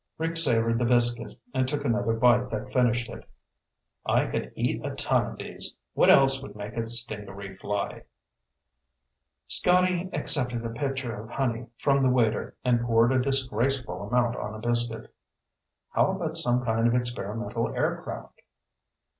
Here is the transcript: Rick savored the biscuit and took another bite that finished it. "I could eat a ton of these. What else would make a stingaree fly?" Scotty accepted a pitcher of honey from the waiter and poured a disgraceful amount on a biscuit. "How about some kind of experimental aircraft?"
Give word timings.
Rick 0.17 0.35
savored 0.35 0.79
the 0.79 0.85
biscuit 0.85 1.37
and 1.53 1.67
took 1.67 1.85
another 1.85 2.13
bite 2.13 2.49
that 2.49 2.71
finished 2.73 3.07
it. 3.07 3.23
"I 4.03 4.25
could 4.25 4.51
eat 4.55 4.83
a 4.83 4.95
ton 4.95 5.33
of 5.33 5.37
these. 5.37 5.77
What 5.93 6.09
else 6.09 6.41
would 6.41 6.55
make 6.55 6.75
a 6.75 6.87
stingaree 6.87 7.55
fly?" 7.55 8.05
Scotty 9.47 10.09
accepted 10.11 10.65
a 10.65 10.69
pitcher 10.71 11.13
of 11.15 11.29
honey 11.29 11.67
from 11.77 12.01
the 12.01 12.09
waiter 12.09 12.55
and 12.65 12.81
poured 12.81 13.11
a 13.11 13.21
disgraceful 13.21 14.01
amount 14.07 14.35
on 14.37 14.55
a 14.55 14.59
biscuit. 14.67 15.13
"How 15.91 16.07
about 16.13 16.35
some 16.35 16.65
kind 16.65 16.87
of 16.87 16.95
experimental 16.95 17.67
aircraft?" 17.69 18.41